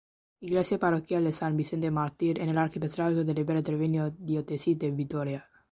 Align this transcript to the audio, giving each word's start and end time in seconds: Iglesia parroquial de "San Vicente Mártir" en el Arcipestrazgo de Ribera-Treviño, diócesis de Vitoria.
Iglesia 0.39 0.79
parroquial 0.79 1.25
de 1.25 1.31
"San 1.31 1.55
Vicente 1.55 1.91
Mártir" 1.91 2.39
en 2.41 2.49
el 2.49 2.57
Arcipestrazgo 2.57 3.23
de 3.23 3.35
Ribera-Treviño, 3.35 4.09
diócesis 4.17 4.79
de 4.79 4.89
Vitoria. 4.89 5.45